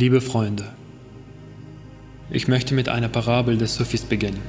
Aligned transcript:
Liebe 0.00 0.22
Freunde, 0.22 0.64
ich 2.30 2.48
möchte 2.48 2.72
mit 2.72 2.88
einer 2.88 3.10
Parabel 3.10 3.58
des 3.58 3.74
Sufis 3.74 4.00
beginnen. 4.00 4.40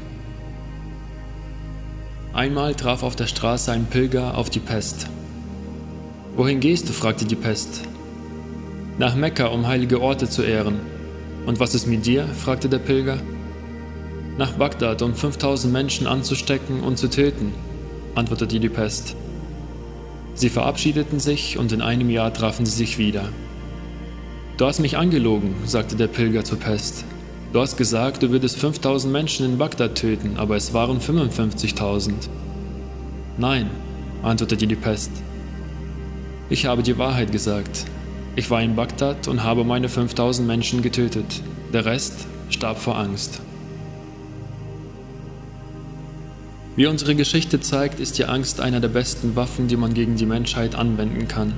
Einmal 2.32 2.74
traf 2.74 3.04
auf 3.04 3.18
der 3.18 3.28
Straße 3.28 3.70
ein 3.70 3.88
Pilger 3.88 4.38
auf 4.38 4.50
die 4.50 4.62
Pest. 4.62 5.08
Wohin 6.38 6.62
gehst 6.62 6.88
du? 6.88 6.94
fragte 6.94 7.26
die 7.26 7.36
Pest. 7.36 7.82
Nach 8.98 9.14
Mekka, 9.14 9.48
um 9.48 9.68
heilige 9.68 10.00
Orte 10.00 10.30
zu 10.30 10.42
ehren. 10.42 10.80
Und 11.46 11.60
was 11.60 11.76
ist 11.76 11.86
mit 11.86 12.06
dir? 12.06 12.26
fragte 12.28 12.70
der 12.70 12.80
Pilger. 12.80 13.18
Nach 14.38 14.54
Bagdad, 14.54 15.02
um 15.02 15.14
5000 15.14 15.74
Menschen 15.74 16.08
anzustecken 16.08 16.80
und 16.80 16.98
zu 16.98 17.10
töten, 17.10 17.52
antwortete 18.16 18.62
die 18.62 18.70
Pest. 18.70 19.18
Sie 20.34 20.48
verabschiedeten 20.48 21.20
sich 21.20 21.58
und 21.58 21.74
in 21.74 21.82
einem 21.82 22.10
Jahr 22.10 22.34
trafen 22.34 22.66
sie 22.66 22.78
sich 22.78 22.98
wieder. 22.98 23.28
Du 24.62 24.68
hast 24.68 24.80
mich 24.80 24.96
angelogen, 24.96 25.56
sagte 25.66 25.96
der 25.96 26.06
Pilger 26.06 26.44
zur 26.44 26.60
Pest. 26.60 27.04
Du 27.52 27.60
hast 27.60 27.78
gesagt, 27.78 28.22
du 28.22 28.30
würdest 28.30 28.60
5000 28.60 29.12
Menschen 29.12 29.44
in 29.44 29.58
Bagdad 29.58 29.96
töten, 29.96 30.38
aber 30.38 30.56
es 30.56 30.72
waren 30.72 31.00
55.000. 31.00 32.14
Nein, 33.40 33.72
antwortete 34.22 34.68
die 34.68 34.76
Pest. 34.76 35.10
Ich 36.52 36.68
habe 36.68 36.84
die 36.84 37.00
Wahrheit 37.00 37.32
gesagt. 37.32 37.86
Ich 38.36 38.52
war 38.52 38.62
in 38.62 38.76
Bagdad 38.76 39.28
und 39.28 39.42
habe 39.42 39.64
meine 39.64 39.90
5000 39.90 40.48
Menschen 40.48 40.84
getötet. 40.84 41.42
Der 41.74 41.86
Rest 41.86 42.28
starb 42.52 42.78
vor 42.78 43.00
Angst. 43.00 43.42
Wie 46.76 46.86
unsere 46.86 47.16
Geschichte 47.16 47.62
zeigt, 47.62 48.00
ist 48.00 48.20
die 48.20 48.26
Angst 48.26 48.62
einer 48.62 48.80
der 48.80 48.90
besten 48.90 49.36
Waffen, 49.36 49.68
die 49.68 49.76
man 49.76 49.96
gegen 49.96 50.18
die 50.18 50.28
Menschheit 50.28 50.76
anwenden 50.76 51.28
kann. 51.28 51.54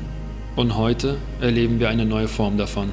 Und 0.56 0.78
heute 0.78 1.18
erleben 1.42 1.80
wir 1.80 1.90
eine 1.90 2.06
neue 2.06 2.28
Form 2.28 2.58
davon. 2.58 2.90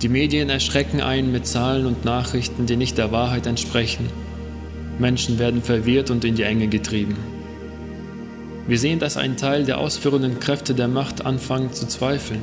Die 0.00 0.08
Medien 0.08 0.48
erschrecken 0.48 1.00
einen 1.00 1.30
mit 1.30 1.46
Zahlen 1.46 1.86
und 1.86 2.04
Nachrichten, 2.04 2.66
die 2.66 2.76
nicht 2.76 2.96
der 2.96 3.12
Wahrheit 3.12 3.46
entsprechen. 3.46 4.06
Menschen 4.98 5.38
werden 5.38 5.62
verwirrt 5.62 6.10
und 6.10 6.24
in 6.24 6.34
die 6.34 6.42
Enge 6.42 6.68
getrieben. 6.68 7.16
Wir 8.66 8.78
sehen, 8.78 9.00
dass 9.00 9.16
ein 9.16 9.36
Teil 9.36 9.64
der 9.64 9.78
ausführenden 9.78 10.40
Kräfte 10.40 10.74
der 10.74 10.88
Macht 10.88 11.26
anfangen 11.26 11.72
zu 11.72 11.86
zweifeln. 11.86 12.42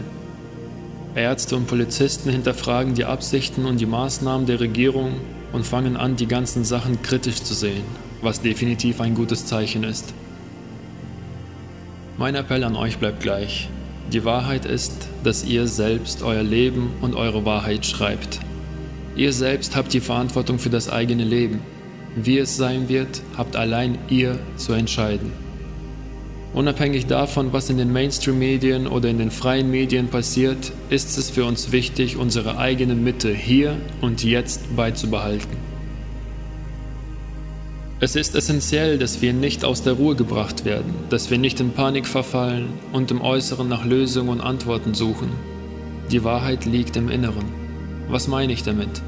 Ärzte 1.16 1.56
und 1.56 1.66
Polizisten 1.66 2.30
hinterfragen 2.30 2.94
die 2.94 3.06
Absichten 3.06 3.66
und 3.66 3.80
die 3.80 3.86
Maßnahmen 3.88 4.46
der 4.46 4.60
Regierung 4.60 5.14
und 5.54 5.66
fangen 5.66 5.98
an, 5.98 6.16
die 6.16 6.28
ganzen 6.28 6.64
Sachen 6.64 7.02
kritisch 7.02 7.42
zu 7.42 7.56
sehen, 7.56 7.84
was 8.22 8.42
definitiv 8.42 9.02
ein 9.02 9.16
gutes 9.16 9.48
Zeichen 9.48 9.84
ist. 9.84 10.14
Mein 12.20 12.36
Appell 12.36 12.66
an 12.66 12.76
euch 12.76 12.98
bleibt 12.98 13.22
gleich. 13.22 13.70
Die 14.12 14.26
Wahrheit 14.26 14.66
ist, 14.66 15.08
dass 15.24 15.46
ihr 15.46 15.68
selbst 15.68 16.22
euer 16.22 16.44
Leben 16.44 16.92
und 17.00 17.16
eure 17.16 17.46
Wahrheit 17.46 17.86
schreibt. 17.86 18.42
Ihr 19.16 19.32
selbst 19.32 19.78
habt 19.78 19.94
die 19.94 20.02
Verantwortung 20.02 20.60
für 20.60 20.70
das 20.70 20.90
eigene 20.90 21.24
Leben. 21.24 21.62
Wie 22.18 22.38
es 22.38 22.58
sein 22.58 22.90
wird, 22.90 23.22
habt 23.38 23.56
allein 23.56 23.98
ihr 24.10 24.38
zu 24.58 24.74
entscheiden. 24.74 25.32
Unabhängig 26.54 27.06
davon, 27.06 27.54
was 27.54 27.70
in 27.70 27.78
den 27.78 27.94
Mainstream-Medien 27.94 28.88
oder 28.88 29.08
in 29.08 29.18
den 29.18 29.32
freien 29.32 29.72
Medien 29.72 30.10
passiert, 30.10 30.74
ist 30.90 31.18
es 31.18 31.30
für 31.30 31.46
uns 31.46 31.72
wichtig, 31.72 32.18
unsere 32.18 32.58
eigene 32.58 32.96
Mitte 32.96 33.34
hier 33.34 33.78
und 34.02 34.26
jetzt 34.26 34.76
beizubehalten. 34.76 35.69
Es 38.02 38.16
ist 38.16 38.34
essentiell, 38.34 38.98
dass 38.98 39.22
wir 39.22 39.34
nicht 39.34 39.66
aus 39.66 39.82
der 39.84 39.92
Ruhe 39.92 40.16
gebracht 40.16 40.64
werden, 40.64 40.94
dass 41.10 41.30
wir 41.30 41.38
nicht 41.38 41.60
in 41.60 41.72
Panik 41.72 42.08
verfallen 42.08 42.70
und 42.94 43.12
im 43.12 43.20
Äußeren 43.20 43.68
nach 43.68 43.84
Lösungen 43.84 44.30
und 44.30 44.40
Antworten 44.40 44.94
suchen. 44.94 45.28
Die 46.10 46.24
Wahrheit 46.24 46.64
liegt 46.64 46.96
im 46.96 47.10
Inneren. 47.10 47.44
Was 48.08 48.30
meine 48.30 48.54
ich 48.54 48.64
damit? 48.64 49.02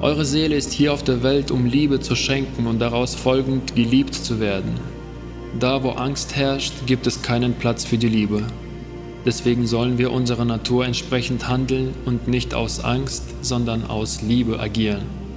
Eure 0.00 0.24
Seele 0.24 0.56
ist 0.56 0.72
hier 0.72 0.92
auf 0.92 1.04
der 1.04 1.22
Welt, 1.22 1.52
um 1.52 1.64
Liebe 1.64 2.00
zu 2.00 2.16
schenken 2.16 2.66
und 2.66 2.80
daraus 2.80 3.14
folgend 3.14 3.76
geliebt 3.76 4.16
zu 4.16 4.40
werden. 4.40 4.72
Da, 5.60 5.84
wo 5.84 5.90
Angst 5.90 6.34
herrscht, 6.34 6.72
gibt 6.86 7.06
es 7.06 7.22
keinen 7.22 7.54
Platz 7.54 7.84
für 7.84 7.98
die 7.98 8.08
Liebe. 8.08 8.42
Deswegen 9.24 9.68
sollen 9.68 9.96
wir 9.96 10.10
unserer 10.10 10.44
Natur 10.44 10.86
entsprechend 10.86 11.46
handeln 11.46 11.94
und 12.04 12.26
nicht 12.26 12.52
aus 12.52 12.80
Angst, 12.80 13.22
sondern 13.42 13.86
aus 13.86 14.22
Liebe 14.22 14.58
agieren. 14.58 15.27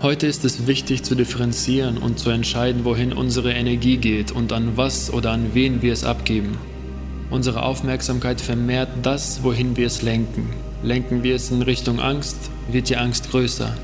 Heute 0.00 0.28
ist 0.28 0.44
es 0.44 0.68
wichtig 0.68 1.02
zu 1.02 1.16
differenzieren 1.16 1.98
und 1.98 2.20
zu 2.20 2.30
entscheiden, 2.30 2.84
wohin 2.84 3.12
unsere 3.12 3.52
Energie 3.52 3.96
geht 3.96 4.30
und 4.30 4.52
an 4.52 4.76
was 4.76 5.12
oder 5.12 5.32
an 5.32 5.54
wen 5.54 5.82
wir 5.82 5.92
es 5.92 6.04
abgeben. 6.04 6.56
Unsere 7.30 7.64
Aufmerksamkeit 7.64 8.40
vermehrt 8.40 8.90
das, 9.02 9.42
wohin 9.42 9.76
wir 9.76 9.88
es 9.88 10.02
lenken. 10.02 10.50
Lenken 10.84 11.24
wir 11.24 11.34
es 11.34 11.50
in 11.50 11.62
Richtung 11.62 11.98
Angst, 11.98 12.36
wird 12.70 12.88
die 12.88 12.96
Angst 12.96 13.32
größer. 13.32 13.76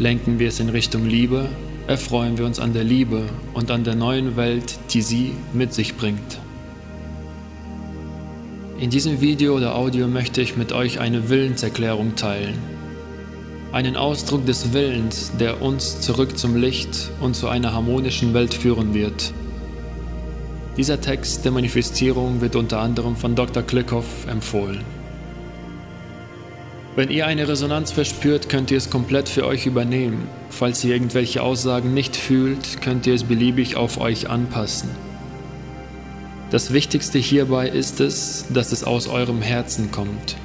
Lenken 0.00 0.40
wir 0.40 0.48
es 0.48 0.58
in 0.58 0.70
Richtung 0.70 1.06
Liebe, 1.06 1.48
erfreuen 1.86 2.36
wir 2.36 2.46
uns 2.46 2.58
an 2.58 2.72
der 2.72 2.82
Liebe 2.82 3.22
und 3.52 3.70
an 3.70 3.84
der 3.84 3.94
neuen 3.94 4.36
Welt, 4.36 4.76
die 4.90 5.02
sie 5.02 5.34
mit 5.52 5.72
sich 5.72 5.94
bringt. 5.96 6.40
In 8.80 8.90
diesem 8.90 9.20
Video 9.20 9.54
oder 9.54 9.76
Audio 9.76 10.08
möchte 10.08 10.40
ich 10.40 10.56
mit 10.56 10.72
euch 10.72 10.98
eine 10.98 11.28
Willenserklärung 11.28 12.16
teilen. 12.16 12.73
Einen 13.74 13.96
Ausdruck 13.96 14.46
des 14.46 14.72
Willens, 14.72 15.32
der 15.40 15.60
uns 15.60 16.00
zurück 16.00 16.38
zum 16.38 16.54
Licht 16.54 17.10
und 17.20 17.34
zu 17.34 17.48
einer 17.48 17.72
harmonischen 17.72 18.32
Welt 18.32 18.54
führen 18.54 18.94
wird. 18.94 19.32
Dieser 20.76 21.00
Text 21.00 21.44
der 21.44 21.50
Manifestierung 21.50 22.40
wird 22.40 22.54
unter 22.54 22.78
anderem 22.78 23.16
von 23.16 23.34
Dr. 23.34 23.64
Klickhoff 23.64 24.28
empfohlen. 24.28 24.84
Wenn 26.94 27.10
ihr 27.10 27.26
eine 27.26 27.48
Resonanz 27.48 27.90
verspürt, 27.90 28.48
könnt 28.48 28.70
ihr 28.70 28.78
es 28.78 28.90
komplett 28.90 29.28
für 29.28 29.44
euch 29.44 29.66
übernehmen. 29.66 30.28
Falls 30.50 30.84
ihr 30.84 30.94
irgendwelche 30.94 31.42
Aussagen 31.42 31.94
nicht 31.94 32.14
fühlt, 32.14 32.80
könnt 32.80 33.08
ihr 33.08 33.14
es 33.14 33.24
beliebig 33.24 33.74
auf 33.74 33.98
euch 33.98 34.30
anpassen. 34.30 34.90
Das 36.52 36.72
Wichtigste 36.72 37.18
hierbei 37.18 37.68
ist 37.68 37.98
es, 37.98 38.46
dass 38.50 38.70
es 38.70 38.84
aus 38.84 39.08
eurem 39.08 39.42
Herzen 39.42 39.90
kommt. 39.90 40.36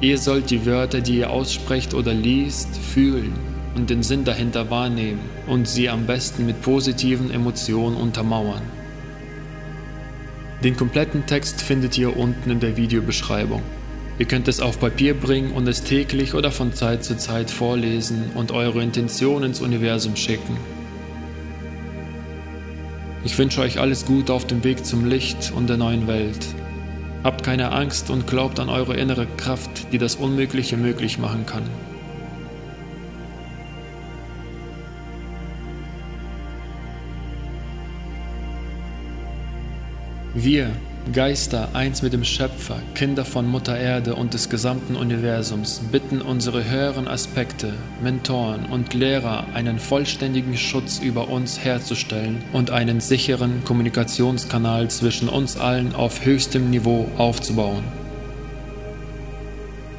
Ihr 0.00 0.18
sollt 0.18 0.50
die 0.50 0.64
Wörter, 0.64 1.00
die 1.00 1.18
ihr 1.18 1.30
aussprecht 1.30 1.92
oder 1.92 2.14
liest, 2.14 2.76
fühlen 2.76 3.32
und 3.74 3.90
den 3.90 4.04
Sinn 4.04 4.24
dahinter 4.24 4.70
wahrnehmen 4.70 5.20
und 5.48 5.66
sie 5.66 5.88
am 5.88 6.06
besten 6.06 6.46
mit 6.46 6.62
positiven 6.62 7.32
Emotionen 7.32 7.96
untermauern. 7.96 8.62
Den 10.62 10.76
kompletten 10.76 11.26
Text 11.26 11.62
findet 11.62 11.98
ihr 11.98 12.16
unten 12.16 12.50
in 12.50 12.60
der 12.60 12.76
Videobeschreibung. 12.76 13.62
Ihr 14.18 14.26
könnt 14.26 14.48
es 14.48 14.60
auf 14.60 14.80
Papier 14.80 15.14
bringen 15.14 15.52
und 15.52 15.68
es 15.68 15.82
täglich 15.82 16.34
oder 16.34 16.50
von 16.50 16.72
Zeit 16.72 17.04
zu 17.04 17.16
Zeit 17.16 17.50
vorlesen 17.50 18.30
und 18.34 18.52
eure 18.52 18.82
Intention 18.82 19.42
ins 19.44 19.60
Universum 19.60 20.16
schicken. 20.16 20.56
Ich 23.24 23.36
wünsche 23.36 23.60
euch 23.60 23.78
alles 23.78 24.06
Gute 24.06 24.32
auf 24.32 24.46
dem 24.46 24.62
Weg 24.62 24.84
zum 24.84 25.04
Licht 25.04 25.52
und 25.54 25.68
der 25.68 25.76
neuen 25.76 26.06
Welt. 26.06 26.46
Habt 27.24 27.42
keine 27.42 27.72
Angst 27.72 28.10
und 28.10 28.26
glaubt 28.26 28.60
an 28.60 28.68
eure 28.68 28.96
innere 28.96 29.26
Kraft, 29.26 29.92
die 29.92 29.98
das 29.98 30.14
Unmögliche 30.14 30.76
möglich 30.76 31.18
machen 31.18 31.44
kann. 31.46 31.64
Wir, 40.34 40.70
Geister, 41.12 41.70
eins 41.72 42.02
mit 42.02 42.12
dem 42.12 42.22
Schöpfer, 42.22 42.76
Kinder 42.94 43.24
von 43.24 43.46
Mutter 43.46 43.78
Erde 43.78 44.14
und 44.14 44.34
des 44.34 44.50
gesamten 44.50 44.94
Universums, 44.94 45.80
bitten 45.90 46.20
unsere 46.20 46.68
höheren 46.68 47.08
Aspekte, 47.08 47.72
Mentoren 48.02 48.66
und 48.66 48.92
Lehrer, 48.92 49.46
einen 49.54 49.78
vollständigen 49.78 50.56
Schutz 50.56 50.98
über 50.98 51.28
uns 51.28 51.64
herzustellen 51.64 52.42
und 52.52 52.70
einen 52.70 53.00
sicheren 53.00 53.64
Kommunikationskanal 53.64 54.90
zwischen 54.90 55.30
uns 55.30 55.56
allen 55.56 55.94
auf 55.94 56.26
höchstem 56.26 56.68
Niveau 56.68 57.08
aufzubauen. 57.16 57.84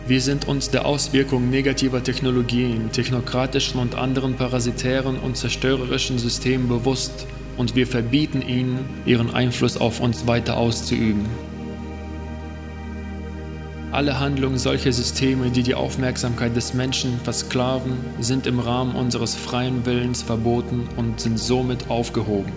Wir 0.05 0.21
sind 0.21 0.47
uns 0.47 0.69
der 0.69 0.85
Auswirkungen 0.85 1.49
negativer 1.49 2.03
Technologien, 2.03 2.91
technokratischen 2.91 3.79
und 3.79 3.95
anderen 3.95 4.35
parasitären 4.35 5.17
und 5.17 5.37
zerstörerischen 5.37 6.19
Systemen 6.19 6.67
bewusst 6.67 7.25
und 7.59 7.75
wir 7.75 7.85
verbieten 7.85 8.41
ihnen, 8.41 8.79
ihren 9.05 9.33
Einfluss 9.33 9.75
auf 9.75 9.99
uns 9.99 10.25
weiter 10.25 10.55
auszuüben. 10.55 11.25
Alle 13.91 14.17
Handlungen 14.17 14.57
solcher 14.57 14.93
Systeme, 14.93 15.49
die 15.49 15.63
die 15.63 15.75
Aufmerksamkeit 15.75 16.55
des 16.55 16.73
Menschen 16.73 17.19
versklaven, 17.21 17.97
sind 18.21 18.47
im 18.47 18.59
Rahmen 18.59 18.95
unseres 18.95 19.35
freien 19.35 19.85
Willens 19.85 20.21
verboten 20.21 20.87
und 20.95 21.19
sind 21.19 21.37
somit 21.37 21.89
aufgehoben. 21.89 22.53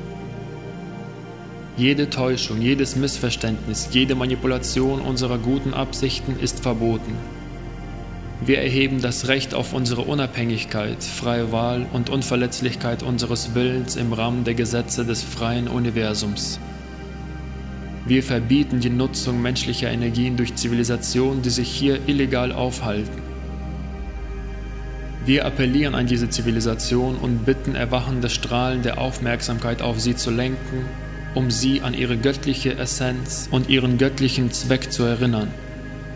Jede 1.76 2.08
Täuschung, 2.08 2.62
jedes 2.62 2.94
Missverständnis, 2.94 3.88
jede 3.90 4.14
Manipulation 4.14 5.00
unserer 5.00 5.38
guten 5.38 5.75
Absichten 5.75 6.38
ist 6.38 6.60
verboten. 6.60 7.16
Wir 8.44 8.58
erheben 8.58 9.00
das 9.00 9.28
Recht 9.28 9.54
auf 9.54 9.72
unsere 9.72 10.00
Unabhängigkeit, 10.00 11.04
freie 11.04 11.52
Wahl 11.52 11.86
und 11.92 12.10
Unverletzlichkeit 12.10 13.04
unseres 13.04 13.54
Willens 13.54 13.94
im 13.94 14.12
Rahmen 14.12 14.42
der 14.42 14.54
Gesetze 14.54 15.04
des 15.04 15.22
freien 15.22 15.68
Universums. 15.68 16.58
Wir 18.04 18.24
verbieten 18.24 18.80
die 18.80 18.90
Nutzung 18.90 19.40
menschlicher 19.40 19.92
Energien 19.92 20.36
durch 20.36 20.56
Zivilisationen, 20.56 21.42
die 21.42 21.50
sich 21.50 21.68
hier 21.68 22.00
illegal 22.08 22.50
aufhalten. 22.50 23.22
Wir 25.24 25.46
appellieren 25.46 25.94
an 25.94 26.08
diese 26.08 26.28
Zivilisation 26.28 27.14
und 27.14 27.44
bitten 27.44 27.76
erwachende 27.76 28.28
Strahlen 28.28 28.82
der 28.82 28.98
Aufmerksamkeit 28.98 29.82
auf 29.82 30.00
sie 30.00 30.16
zu 30.16 30.32
lenken, 30.32 30.86
um 31.36 31.52
sie 31.52 31.80
an 31.82 31.94
ihre 31.94 32.16
göttliche 32.16 32.76
Essenz 32.76 33.46
und 33.52 33.68
ihren 33.68 33.98
göttlichen 33.98 34.50
Zweck 34.50 34.90
zu 34.90 35.04
erinnern, 35.04 35.46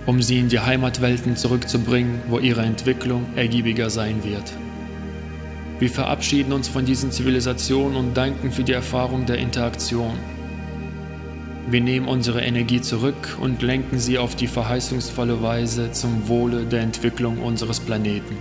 um 0.06 0.22
sie 0.22 0.38
in 0.38 0.48
die 0.48 0.60
Heimatwelten 0.60 1.36
zurückzubringen, 1.36 2.20
wo 2.28 2.38
ihre 2.38 2.62
Entwicklung 2.62 3.26
ergiebiger 3.34 3.90
sein 3.90 4.22
wird. 4.24 4.52
Wir 5.78 5.90
verabschieden 5.90 6.52
uns 6.52 6.68
von 6.68 6.86
diesen 6.86 7.12
Zivilisationen 7.12 7.96
und 7.96 8.16
danken 8.16 8.50
für 8.50 8.64
die 8.64 8.72
Erfahrung 8.72 9.26
der 9.26 9.38
Interaktion. 9.38 10.14
Wir 11.68 11.80
nehmen 11.80 12.06
unsere 12.06 12.42
Energie 12.42 12.80
zurück 12.80 13.36
und 13.40 13.60
lenken 13.60 13.98
sie 13.98 14.18
auf 14.18 14.36
die 14.36 14.46
verheißungsvolle 14.46 15.42
Weise 15.42 15.90
zum 15.92 16.28
Wohle 16.28 16.64
der 16.64 16.80
Entwicklung 16.80 17.38
unseres 17.42 17.80
Planeten. 17.80 18.36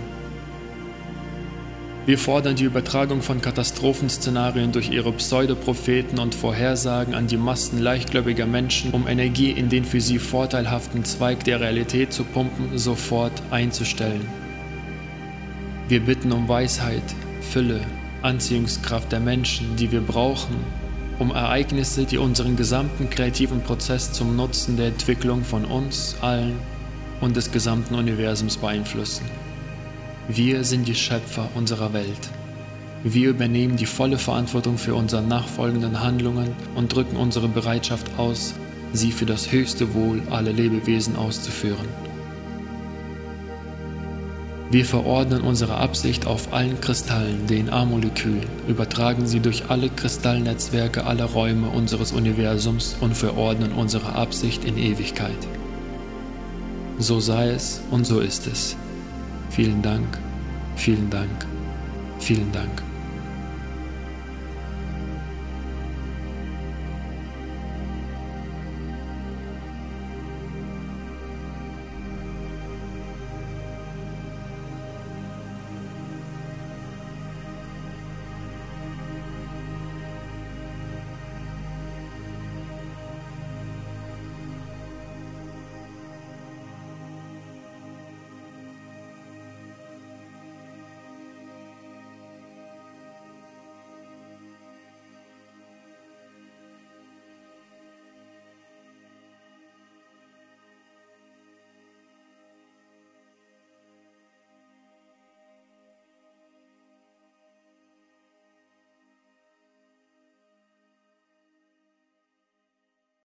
Wir 2.06 2.18
fordern 2.18 2.54
die 2.54 2.62
Übertragung 2.62 3.20
von 3.20 3.40
Katastrophenszenarien 3.40 4.70
durch 4.70 4.90
ihre 4.90 5.10
Pseudopropheten 5.10 6.20
und 6.20 6.36
Vorhersagen 6.36 7.14
an 7.14 7.26
die 7.26 7.36
Massen 7.36 7.80
leichtgläubiger 7.80 8.46
Menschen, 8.46 8.92
um 8.92 9.08
Energie 9.08 9.50
in 9.50 9.68
den 9.68 9.84
für 9.84 10.00
sie 10.00 10.20
vorteilhaften 10.20 11.04
Zweig 11.04 11.42
der 11.42 11.60
Realität 11.60 12.12
zu 12.12 12.22
pumpen, 12.22 12.78
sofort 12.78 13.32
einzustellen. 13.50 14.24
Wir 15.88 15.98
bitten 15.98 16.30
um 16.30 16.48
Weisheit, 16.48 17.02
Fülle, 17.40 17.80
Anziehungskraft 18.22 19.10
der 19.10 19.18
Menschen, 19.18 19.74
die 19.74 19.90
wir 19.90 20.00
brauchen, 20.00 20.54
um 21.18 21.32
Ereignisse, 21.32 22.04
die 22.04 22.18
unseren 22.18 22.54
gesamten 22.54 23.10
kreativen 23.10 23.62
Prozess 23.62 24.12
zum 24.12 24.36
Nutzen 24.36 24.76
der 24.76 24.88
Entwicklung 24.88 25.42
von 25.42 25.64
uns 25.64 26.16
allen 26.20 26.54
und 27.20 27.34
des 27.34 27.50
gesamten 27.50 27.96
Universums 27.96 28.58
beeinflussen. 28.58 29.24
Wir 30.28 30.64
sind 30.64 30.88
die 30.88 30.96
Schöpfer 30.96 31.48
unserer 31.54 31.92
Welt. 31.92 32.30
Wir 33.04 33.30
übernehmen 33.30 33.76
die 33.76 33.86
volle 33.86 34.18
Verantwortung 34.18 34.76
für 34.76 34.96
unsere 34.96 35.22
nachfolgenden 35.22 36.00
Handlungen 36.02 36.52
und 36.74 36.92
drücken 36.92 37.16
unsere 37.16 37.46
Bereitschaft 37.46 38.10
aus, 38.18 38.54
sie 38.92 39.12
für 39.12 39.26
das 39.26 39.52
höchste 39.52 39.94
Wohl 39.94 40.20
aller 40.28 40.52
Lebewesen 40.52 41.14
auszuführen. 41.14 41.86
Wir 44.68 44.84
verordnen 44.84 45.42
unsere 45.42 45.76
Absicht 45.76 46.26
auf 46.26 46.52
allen 46.52 46.80
Kristallen, 46.80 47.46
DNA-Molekülen, 47.46 48.46
übertragen 48.66 49.28
sie 49.28 49.38
durch 49.38 49.70
alle 49.70 49.90
Kristallnetzwerke 49.90 51.04
aller 51.04 51.26
Räume 51.26 51.68
unseres 51.68 52.10
Universums 52.10 52.96
und 53.00 53.16
verordnen 53.16 53.70
unsere 53.70 54.16
Absicht 54.16 54.64
in 54.64 54.76
Ewigkeit. 54.76 55.38
So 56.98 57.20
sei 57.20 57.50
es 57.50 57.80
und 57.92 58.08
so 58.08 58.18
ist 58.18 58.48
es. 58.48 58.76
Vielen 59.56 59.80
Dank, 59.80 60.18
vielen 60.76 61.08
Dank, 61.08 61.46
vielen 62.18 62.52
Dank. 62.52 62.85